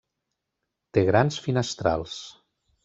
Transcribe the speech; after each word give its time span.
Té 0.99 1.03
grans 1.11 1.39
finestrals. 1.47 2.21